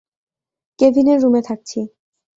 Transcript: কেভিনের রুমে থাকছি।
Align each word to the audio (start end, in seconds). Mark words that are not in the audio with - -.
কেভিনের 0.79 1.17
রুমে 1.23 1.41
থাকছি। 1.41 1.79